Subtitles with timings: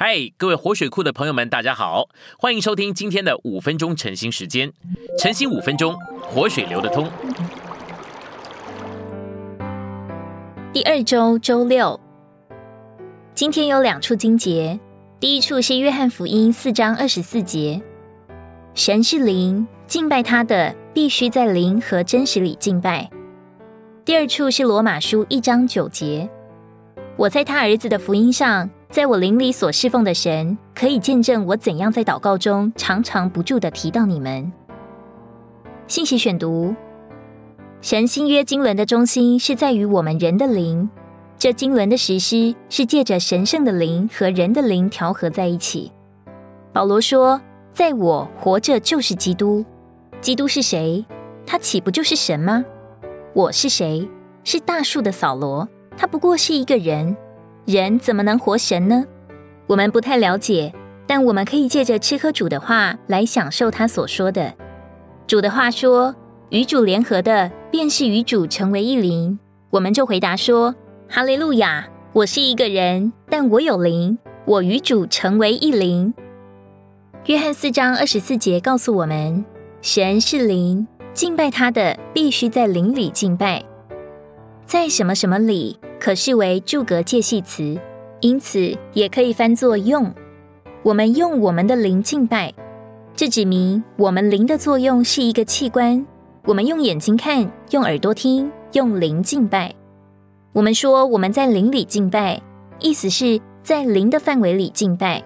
[0.00, 2.08] 嗨，各位活水库的朋友们，大家好，
[2.38, 4.72] 欢迎收听今天的五分钟晨兴时间。
[5.18, 7.10] 晨兴五分钟，活水流得通。
[10.72, 11.98] 第二周周六，
[13.34, 14.78] 今天有两处经节。
[15.18, 17.82] 第一处是约翰福音四章二十四节
[18.74, 23.10] ：“神是灵，敬拜他的必须在灵和真实里敬拜。”
[24.06, 26.30] 第二处是罗马书一章九节
[27.18, 34.50] ：“我在他儿子的福音上。”在我灵里所侍奉的神，可以见证我怎样在祷告中常常不住的提到你们。
[35.86, 36.74] 信息选读：
[37.82, 40.88] 神新约经纶的中心是在于我们人的灵，
[41.36, 45.92] 这经纶的实施是借着神圣的灵和人的灵调和在一起。
[46.72, 47.38] 保罗说
[47.70, 49.62] ：“在我活着就是基督。
[50.22, 51.04] 基督是谁？
[51.44, 52.64] 他岂不就是神吗？
[53.34, 54.08] 我是谁？
[54.44, 57.14] 是大树的扫罗，他不过是一个人。”
[57.68, 59.04] 人怎么能活神呢？
[59.66, 60.72] 我们不太了解，
[61.06, 64.54] 但我们可以借着吃喝主的话来享受他所说的。
[65.26, 66.16] 主的话说
[66.48, 70.74] ：“与主联合的，便是与主成为一灵。”我们就回答说
[71.10, 71.86] ：“哈利路亚！
[72.14, 76.14] 我是一个人，但我有灵，我与主成为一灵。”
[77.26, 79.44] 约翰四章二十四节告诉我们：
[79.82, 83.62] 神是灵，敬拜他的必须在灵里敬拜，
[84.68, 85.78] 在什么什么里。
[85.98, 87.76] 可视为助格介系词，
[88.20, 90.14] 因此也可以翻作用。
[90.84, 92.54] 我们用我们的灵敬拜，
[93.16, 96.06] 这指明我们灵的作用是一个器官。
[96.44, 99.74] 我们用眼睛看，用耳朵听，用灵敬拜。
[100.52, 102.40] 我们说我们在灵里敬拜，
[102.78, 105.24] 意思是在灵的范围里敬拜。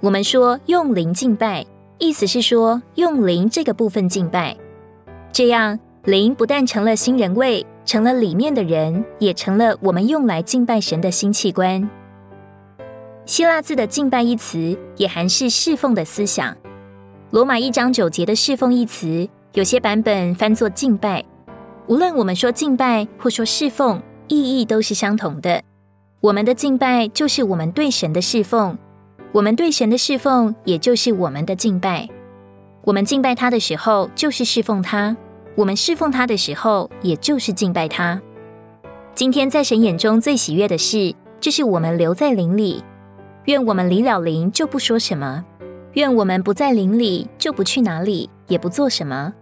[0.00, 1.66] 我们说用灵敬拜，
[1.98, 4.56] 意思是说用灵这个部分敬拜。
[5.32, 7.66] 这样灵不但成了新人位。
[7.84, 11.88] 成了里面的人，也成了我们用来敬拜神的新器官。
[13.26, 16.56] 希腊字的“敬拜”一词也含是侍奉的思想。
[17.30, 21.24] 罗马一章九节的“侍奉”一词，有些版本翻作“敬拜”。
[21.88, 25.62] 无论我们说敬拜或说侍奉，意义都是相同的。
[26.20, 28.78] 我们的敬拜就是我们对神的侍奉，
[29.32, 32.08] 我们对神的侍奉也就是我们的敬拜。
[32.82, 35.16] 我们敬拜他的时候，就是侍奉他。
[35.56, 38.20] 我们侍奉他的时候，也就是敬拜他。
[39.14, 42.82] 今天在神眼中最喜悦的事，就是我们留在灵里。
[43.44, 45.44] 愿我们离了灵就不说什么；
[45.92, 49.32] 愿我们不在灵里就不去哪里，也不做什么。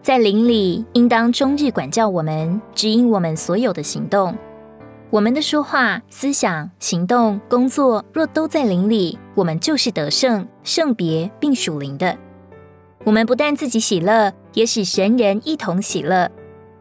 [0.00, 4.36] 在灵里，应当终日管教我们，指引我们所有的行动。
[5.10, 12.16] 我们的说话、思想、行动、工作，若都在灵里，我们就是得胜、圣别并属灵的。
[13.04, 16.28] 我们不但自己喜乐，也使神人一同喜乐。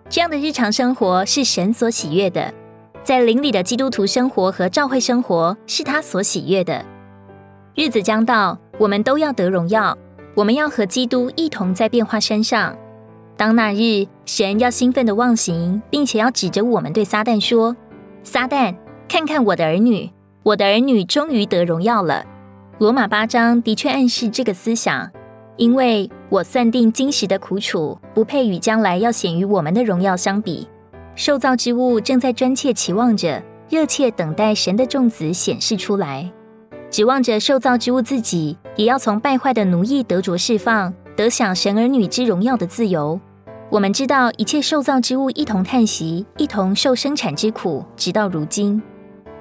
[0.09, 2.51] 这样的日常生活是神所喜悦的，
[3.03, 6.83] 在灵里的基督徒生活和教会生活是他所喜悦的。
[7.75, 9.95] 日子将到，我们都要得荣耀。
[10.33, 12.75] 我们要和基督一同在变化山上。
[13.35, 17.77] 当那日，神要兴奋的忘形，并且要指着我们对撒旦说
[18.23, 18.75] ：“撒旦，
[19.07, 20.09] 看看我的儿女，
[20.41, 22.25] 我的儿女终于得荣耀了。”
[22.79, 25.11] 罗马八章的确暗示这个思想。
[25.57, 30.67] 因为我算定今时的苦楚，不配与将来要显于我们的荣耀相比。
[31.15, 36.29] 受造之物正在专切期望着，热切等待神的众子显示出来，
[36.89, 43.19] 指望着受造之物自己也要从败坏的奴役得着释放，得享神儿女之荣耀的自由。
[43.69, 48.81] 我们知道一切受造之物一同叹息，一同受生产之苦，直到如今。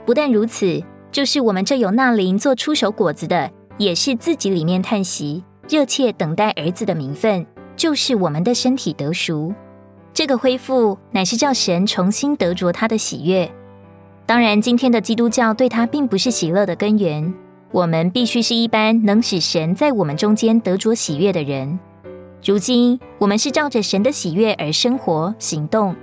[0.05, 0.81] 不但如此，
[1.11, 5.43] 就是我们这有那灵做出手果子的，也是自己里面叹息。
[5.69, 7.45] 热切等待儿子的名分，
[7.77, 9.53] 就是我们的身体得赎。
[10.15, 13.51] 这个恢复乃是叫神重新得着他的喜悦。
[14.25, 17.35] 当然，今天的基督教对他并不是喜乐的根源。
[17.73, 21.79] 我们必须是一般能使神在我们中间得着喜悦的人。
[22.45, 25.95] 如今，我们是照着神的喜悦而生活行动。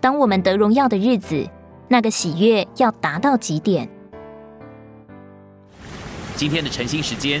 [0.00, 1.48] 当我们得荣耀的日子，
[1.88, 3.88] 那个喜悦要达到极点。
[6.34, 7.40] 今天的晨兴时间。